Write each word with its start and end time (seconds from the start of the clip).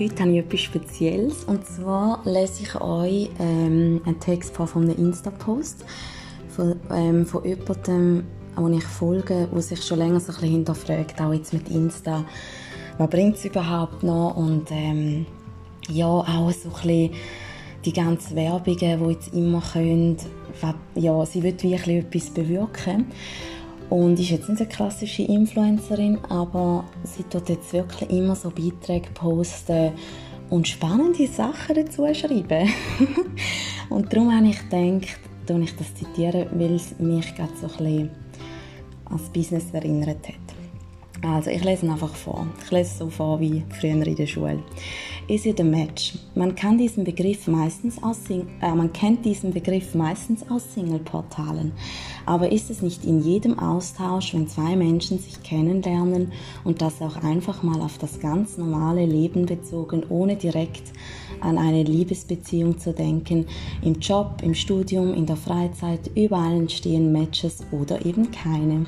Heute 0.00 0.22
habe 0.22 0.30
ich 0.30 0.38
etwas 0.38 0.60
Spezielles. 0.60 1.44
Und 1.44 1.66
zwar 1.66 2.20
lese 2.24 2.62
ich 2.62 2.80
euch 2.80 3.30
ähm, 3.40 4.00
einen 4.04 4.20
Text 4.20 4.54
von 4.54 4.68
einem 4.76 4.96
Insta-Post 4.96 5.84
von, 6.50 6.76
ähm, 6.92 7.26
von 7.26 7.44
jemandem, 7.44 8.24
den 8.56 8.74
ich 8.74 8.84
folge, 8.84 9.48
der 9.52 9.60
sich 9.60 9.84
schon 9.84 9.98
länger 9.98 10.20
so 10.20 10.26
ein 10.26 10.34
bisschen 10.34 10.50
hinterfragt, 10.50 11.20
auch 11.20 11.32
jetzt 11.32 11.52
mit 11.52 11.68
Insta, 11.68 12.24
was 12.96 13.10
bringt 13.10 13.38
es 13.38 13.44
überhaupt 13.44 14.04
noch? 14.04 14.36
Und 14.36 14.70
ähm, 14.70 15.26
ja, 15.88 16.06
auch 16.06 16.52
so 16.52 16.68
ein 16.68 16.74
bisschen 16.74 17.10
die 17.84 17.92
ganzen 17.92 18.36
Werbungen, 18.36 19.04
die 19.04 19.10
jetzt 19.10 19.34
immer 19.34 19.62
können, 19.72 20.16
ja, 20.94 21.26
sie 21.26 21.42
will 21.42 21.60
wirklich 21.60 21.88
etwas 21.88 22.30
bewirken 22.30 23.06
und 23.90 24.18
ist 24.18 24.30
jetzt 24.30 24.48
nicht 24.48 24.60
eine 24.60 24.68
klassische 24.68 25.22
Influencerin, 25.22 26.18
aber 26.28 26.84
sie 27.04 27.22
tut 27.24 27.48
jetzt 27.48 27.72
wirklich 27.72 28.10
immer 28.10 28.36
so 28.36 28.50
Beiträge 28.50 29.10
posten 29.14 29.92
und 30.50 30.68
spannende 30.68 31.26
Sachen 31.26 31.74
dazu 31.74 32.06
schreiben. 32.14 32.68
und 33.90 34.12
darum 34.12 34.34
habe 34.34 34.48
ich 34.48 34.58
gedacht, 34.58 35.20
ich 35.62 35.76
das 35.76 35.94
zitieren, 35.94 36.46
weil 36.52 36.74
es 36.74 36.98
mich 36.98 37.34
gerade 37.34 37.52
so 37.60 37.66
ein 37.66 37.72
bisschen 37.72 38.10
ans 39.06 39.28
Business 39.30 39.64
erinnert 39.72 40.28
hat. 40.28 40.47
Also, 41.22 41.50
ich 41.50 41.64
lese 41.64 41.90
einfach 41.90 42.14
vor. 42.14 42.46
Ich 42.64 42.70
lese 42.70 42.98
so 42.98 43.10
vor 43.10 43.40
wie 43.40 43.64
früher 43.80 43.90
in 43.90 44.14
der 44.14 44.26
Schule. 44.26 44.62
Is 45.26 45.44
it 45.44 45.60
a 45.60 45.64
match? 45.64 46.14
Man 46.34 46.54
kann 46.54 46.78
diesen 46.78 47.04
Begriff 47.04 47.48
meistens 47.48 48.02
aus 48.02 48.24
Sing 48.24 48.46
äh, 48.62 48.74
man 48.74 48.92
kennt 48.92 49.24
diesen 49.24 49.52
Begriff 49.52 49.94
meistens 49.94 50.48
aus 50.48 50.72
Single-Portalen. 50.72 51.72
Aber 52.24 52.50
ist 52.50 52.70
es 52.70 52.80
nicht 52.80 53.04
in 53.04 53.20
jedem 53.20 53.58
Austausch, 53.58 54.32
wenn 54.32 54.48
zwei 54.48 54.74
Menschen 54.74 55.18
sich 55.18 55.42
kennenlernen 55.42 56.32
und 56.64 56.80
das 56.80 57.02
auch 57.02 57.16
einfach 57.22 57.62
mal 57.62 57.82
auf 57.82 57.98
das 57.98 58.20
ganz 58.20 58.56
normale 58.56 59.04
Leben 59.04 59.44
bezogen, 59.44 60.04
ohne 60.08 60.36
direkt 60.36 60.92
an 61.40 61.58
eine 61.58 61.82
Liebesbeziehung 61.82 62.78
zu 62.78 62.92
denken, 62.92 63.46
im 63.82 63.94
Job, 63.94 64.40
im 64.42 64.54
Studium, 64.54 65.12
in 65.12 65.26
der 65.26 65.36
Freizeit, 65.36 66.10
überall 66.14 66.56
entstehen 66.56 67.12
Matches 67.12 67.64
oder 67.70 68.04
eben 68.06 68.30
keine. 68.30 68.86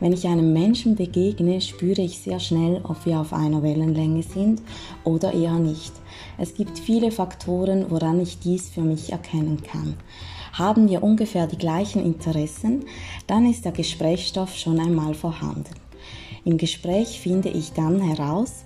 Wenn 0.00 0.12
ich 0.12 0.26
einem 0.26 0.52
Menschen 0.52 0.96
begegne, 0.96 1.60
spüre 1.60 2.02
ich 2.02 2.18
sehr 2.18 2.40
schnell, 2.40 2.80
ob 2.82 3.06
wir 3.06 3.20
auf 3.20 3.32
einer 3.32 3.62
Wellenlänge 3.62 4.22
sind 4.22 4.60
oder 5.04 5.32
eher 5.32 5.58
nicht. 5.58 5.92
Es 6.36 6.54
gibt 6.54 6.78
viele 6.78 7.10
Faktoren, 7.10 7.86
woran 7.90 8.20
ich 8.20 8.38
dies 8.38 8.68
für 8.68 8.82
mich 8.82 9.12
erkennen 9.12 9.62
kann. 9.62 9.94
Haben 10.52 10.88
wir 10.88 11.02
ungefähr 11.02 11.46
die 11.46 11.58
gleichen 11.58 12.04
Interessen, 12.04 12.84
dann 13.26 13.48
ist 13.48 13.64
der 13.64 13.72
Gesprächsstoff 13.72 14.54
schon 14.56 14.78
einmal 14.78 15.14
vorhanden. 15.14 15.74
Im 16.44 16.58
Gespräch 16.58 17.20
finde 17.20 17.48
ich 17.48 17.72
dann 17.72 18.00
heraus, 18.00 18.64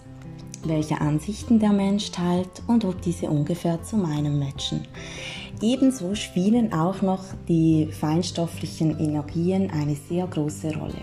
welche 0.65 1.01
Ansichten 1.01 1.61
der 1.61 1.73
Mensch 1.73 2.11
teilt 2.11 2.63
und 2.67 2.85
ob 2.85 3.01
diese 3.03 3.31
ungefähr 3.31 3.83
zu 3.83 3.97
meinem 3.97 4.39
matchen. 4.39 4.81
Ebenso 5.61 6.15
spielen 6.15 6.73
auch 6.73 7.03
noch 7.03 7.25
die 7.49 7.89
feinstofflichen 7.91 8.99
Energien 8.99 9.71
eine 9.71 9.97
sehr 9.97 10.27
große 10.27 10.75
Rolle. 10.77 11.03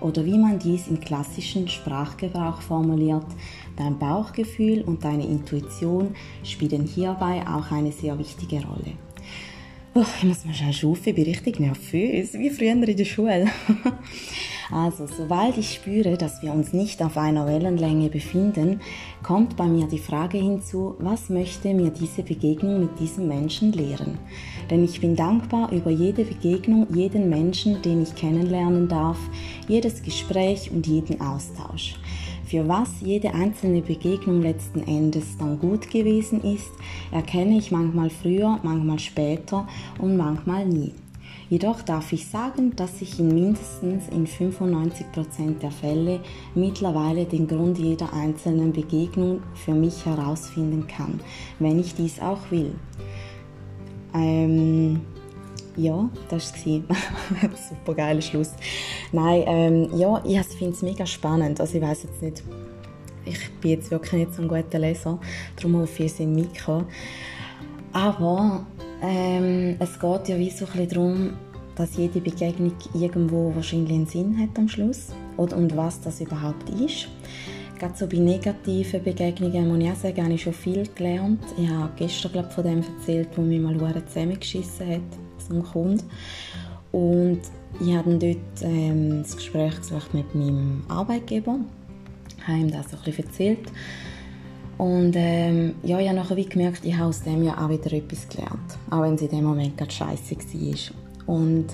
Oder 0.00 0.24
wie 0.24 0.38
man 0.38 0.58
dies 0.58 0.88
im 0.88 1.00
klassischen 1.00 1.68
Sprachgebrauch 1.68 2.62
formuliert, 2.62 3.26
dein 3.76 3.98
Bauchgefühl 3.98 4.82
und 4.82 5.04
deine 5.04 5.26
Intuition 5.26 6.14
spielen 6.42 6.86
hierbei 6.86 7.42
auch 7.46 7.70
eine 7.70 7.92
sehr 7.92 8.18
wichtige 8.18 8.64
Rolle. 8.64 8.92
Oh, 9.94 10.04
ich 10.18 10.24
muss 10.24 10.44
mal 10.44 10.54
schauen, 10.54 10.96
ich 11.04 11.14
bin 11.14 11.24
richtig 11.24 11.58
nervös, 11.58 12.34
wie 12.34 12.50
früher 12.50 12.72
in 12.72 12.82
der 12.82 13.04
Schule. 13.04 13.48
Also, 14.72 15.06
sobald 15.06 15.58
ich 15.58 15.74
spüre, 15.74 16.16
dass 16.16 16.42
wir 16.42 16.52
uns 16.52 16.72
nicht 16.72 17.02
auf 17.02 17.16
einer 17.16 17.46
Wellenlänge 17.46 18.08
befinden, 18.08 18.80
kommt 19.22 19.56
bei 19.56 19.66
mir 19.66 19.86
die 19.88 19.98
Frage 19.98 20.38
hinzu, 20.38 20.94
was 20.98 21.28
möchte 21.28 21.74
mir 21.74 21.90
diese 21.90 22.22
Begegnung 22.22 22.80
mit 22.80 23.00
diesem 23.00 23.26
Menschen 23.26 23.72
lehren? 23.72 24.18
Denn 24.70 24.84
ich 24.84 25.00
bin 25.00 25.16
dankbar 25.16 25.72
über 25.72 25.90
jede 25.90 26.24
Begegnung, 26.24 26.86
jeden 26.94 27.28
Menschen, 27.28 27.82
den 27.82 28.02
ich 28.02 28.14
kennenlernen 28.14 28.88
darf, 28.88 29.18
jedes 29.66 30.02
Gespräch 30.02 30.70
und 30.70 30.86
jeden 30.86 31.20
Austausch. 31.20 31.96
Für 32.46 32.66
was 32.66 32.88
jede 33.00 33.32
einzelne 33.32 33.80
Begegnung 33.80 34.42
letzten 34.42 34.80
Endes 34.80 35.36
dann 35.38 35.58
gut 35.58 35.90
gewesen 35.90 36.42
ist, 36.42 36.70
erkenne 37.12 37.56
ich 37.56 37.70
manchmal 37.70 38.10
früher, 38.10 38.58
manchmal 38.62 38.98
später 38.98 39.68
und 39.98 40.16
manchmal 40.16 40.66
nie. 40.66 40.92
Jedoch 41.50 41.82
darf 41.82 42.12
ich 42.12 42.28
sagen, 42.28 42.76
dass 42.76 43.02
ich 43.02 43.18
in 43.18 43.34
mindestens 43.34 44.08
in 44.08 44.24
95% 44.24 45.58
der 45.60 45.72
Fälle 45.72 46.20
mittlerweile 46.54 47.24
den 47.24 47.48
Grund 47.48 47.76
jeder 47.76 48.12
einzelnen 48.12 48.72
Begegnung 48.72 49.42
für 49.56 49.74
mich 49.74 50.06
herausfinden 50.06 50.86
kann, 50.86 51.18
wenn 51.58 51.80
ich 51.80 51.96
dies 51.96 52.20
auch 52.20 52.38
will. 52.52 52.72
Ähm, 54.14 55.00
ja, 55.74 56.08
das 56.28 56.54
war 56.54 56.96
super 57.68 57.94
geiler 57.94 58.22
Schluss. 58.22 58.52
Nein, 59.10 59.42
ähm, 59.46 59.90
ja, 59.96 60.22
ich 60.24 60.56
finde 60.56 60.74
es 60.74 60.82
mega 60.82 61.04
spannend. 61.04 61.60
Also 61.60 61.78
ich 61.78 61.82
weiß 61.82 62.04
jetzt 62.04 62.22
nicht, 62.22 62.44
ich 63.24 63.50
bin 63.60 63.72
jetzt 63.72 63.90
wirklich 63.90 64.12
nicht 64.12 64.34
so 64.34 64.42
ein 64.42 64.48
guter 64.48 64.78
Leser, 64.78 65.18
darum 65.56 65.78
hoffe 65.78 65.94
ich, 65.94 66.00
ihr 66.00 66.08
seid 66.10 66.28
mitgekommen. 66.28 66.86
Aber 67.92 68.66
ähm, 69.02 69.76
es 69.78 69.98
geht 69.98 70.28
ja 70.28 70.38
wie 70.38 70.50
so 70.50 70.66
ein 70.74 70.88
darum, 70.88 71.32
dass 71.74 71.96
jede 71.96 72.20
Begegnung 72.20 72.74
irgendwo 72.94 73.54
wahrscheinlich 73.54 73.94
einen 73.94 74.06
Sinn 74.06 74.38
hat 74.38 74.58
am 74.58 74.68
Schluss 74.68 75.08
und, 75.36 75.52
und 75.52 75.76
was 75.76 76.00
das 76.00 76.20
überhaupt 76.20 76.68
ist. 76.70 77.08
Gerade 77.78 77.96
so 77.96 78.06
bei 78.06 78.18
negativen 78.18 79.02
Begegnungen 79.02 79.68
muss 79.68 79.78
ich 79.78 79.90
auch 79.90 79.96
sagen, 79.96 80.24
habe 80.24 80.34
ich 80.34 80.42
schon 80.42 80.52
viel 80.52 80.86
gelernt. 80.94 81.42
Ich 81.56 81.68
habe 81.68 81.90
gestern 81.96 82.32
glaub, 82.32 82.52
von 82.52 82.64
dem 82.64 82.82
erzählt, 82.82 83.28
wo 83.36 83.40
mich 83.40 83.60
mal 83.60 83.78
zusammengeschissen 84.06 84.86
hat, 84.86 85.00
so 85.38 85.54
ein 85.54 85.62
Kunde. 85.62 86.04
Und 86.92 87.40
ich 87.80 87.94
habe 87.94 88.10
dann 88.10 88.18
dort 88.18 88.62
ähm, 88.62 89.22
das 89.22 89.34
Gespräch 89.36 89.74
mit 90.12 90.34
meinem 90.34 90.82
Arbeitgeber, 90.88 91.58
habe 92.46 92.58
ihm 92.58 92.70
das 92.70 92.90
so 92.90 92.98
ein 92.98 93.04
bisschen 93.04 93.24
erzählt 93.24 93.72
und 94.80 95.12
ähm, 95.14 95.74
ja, 95.82 96.00
ich 96.00 96.08
habe 96.08 96.16
nachher 96.16 96.38
wie 96.38 96.46
gemerkt, 96.46 96.86
ich 96.86 96.96
habe 96.96 97.10
aus 97.10 97.22
dem 97.22 97.44
ja 97.44 97.62
auch 97.62 97.68
wieder 97.68 97.92
etwas 97.92 98.26
gelernt. 98.26 98.78
Auch 98.88 99.02
wenn 99.02 99.16
es 99.16 99.20
in 99.20 99.28
dem 99.28 99.44
Moment 99.44 99.76
gerade 99.76 99.90
scheiße 99.90 100.36
war. 100.36 101.34
Und 101.34 101.66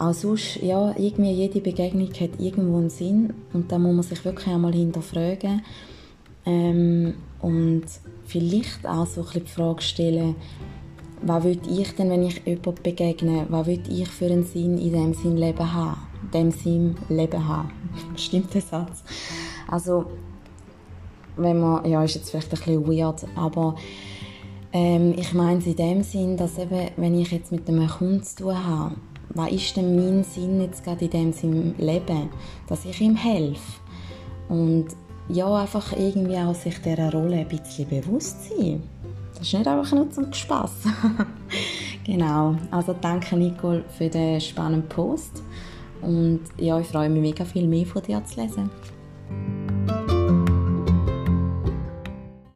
auch 0.00 0.12
sonst, 0.12 0.56
ja, 0.56 0.92
irgendwie 0.98 1.30
jede 1.30 1.60
Begegnung 1.60 2.08
hat 2.08 2.40
irgendwo 2.40 2.78
einen 2.78 2.90
Sinn. 2.90 3.32
Und 3.52 3.70
da 3.70 3.78
muss 3.78 3.94
man 3.94 4.02
sich 4.02 4.24
wirklich 4.24 4.48
einmal 4.48 4.72
hinterfragen. 4.72 5.62
Ähm, 6.44 7.14
und 7.40 7.84
vielleicht 8.24 8.88
auch 8.88 9.06
so 9.06 9.20
ein 9.20 9.26
bisschen 9.26 9.44
die 9.44 9.50
Frage 9.52 9.82
stellen, 9.82 10.34
was 11.20 11.44
will 11.44 11.60
ich 11.70 11.94
denn, 11.94 12.10
wenn 12.10 12.24
ich 12.24 12.44
jemandem 12.44 12.74
begegne, 12.82 13.46
was 13.50 13.68
will 13.68 13.82
ich 13.88 14.08
für 14.08 14.26
einen 14.26 14.44
Sinn 14.44 14.78
in 14.78 14.90
dem 14.90 15.14
Sinn 15.14 15.36
Leben 15.36 15.72
haben? 15.72 16.00
Dem 16.34 16.50
Sinn 16.50 16.96
Leben 17.08 17.46
haben. 17.46 17.70
Stimmt 18.16 18.52
der 18.52 18.62
Satz? 18.62 19.04
Also, 19.68 20.06
wenn 21.36 21.60
man, 21.60 21.84
ja, 21.84 22.02
ist 22.04 22.14
jetzt 22.14 22.30
vielleicht 22.30 22.52
ein 22.52 22.58
bisschen 22.58 22.86
weird, 22.86 23.26
aber 23.36 23.76
ähm, 24.72 25.14
ich 25.16 25.34
meine 25.34 25.58
es 25.58 25.66
in 25.66 25.76
dem 25.76 26.02
Sinn, 26.02 26.36
dass 26.36 26.58
eben, 26.58 26.88
wenn 26.96 27.18
ich 27.18 27.30
jetzt 27.30 27.52
mit 27.52 27.68
einem 27.68 27.88
Kunden 27.88 28.22
zu 28.22 28.44
tun 28.44 28.66
habe, 28.66 28.94
was 29.34 29.50
ist 29.50 29.76
denn 29.76 29.96
mein 29.96 30.24
Sinn 30.24 30.60
jetzt 30.60 30.84
gerade 30.84 31.04
in 31.04 31.10
dem 31.10 31.32
Sinn 31.32 31.74
Leben? 31.78 32.28
Dass 32.66 32.84
ich 32.84 33.00
ihm 33.00 33.16
helfe. 33.16 33.80
Und 34.48 34.88
ja, 35.28 35.54
einfach 35.54 35.92
irgendwie 35.96 36.36
auch 36.36 36.54
sich 36.54 36.80
dieser 36.80 37.12
Rolle 37.12 37.36
ein 37.36 37.48
bisschen 37.48 37.88
bewusst 37.88 38.48
sein. 38.48 38.82
Das 39.34 39.46
ist 39.46 39.54
nicht 39.54 39.66
einfach 39.66 39.92
nur 39.92 40.10
zum 40.10 40.32
Spass. 40.32 40.72
genau. 42.04 42.56
Also 42.70 42.94
danke 43.00 43.36
Nicole 43.36 43.84
für 43.96 44.08
den 44.08 44.40
spannenden 44.40 44.88
Post. 44.88 45.42
Und 46.02 46.40
ja, 46.58 46.78
ich 46.78 46.86
freue 46.86 47.08
mich 47.08 47.22
mega 47.22 47.44
viel 47.44 47.66
mehr 47.66 47.86
von 47.86 48.02
dir 48.02 48.22
zu 48.24 48.40
lesen. 48.40 48.70